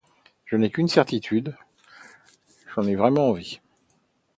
Je 0.45 0.55
n’ai 0.55 0.71
qu’une 0.71 0.87
certitude: 0.87 1.55
j’en 2.73 2.87
ai 2.87 2.95
vraiment 2.95 3.29
envie. 3.29 3.61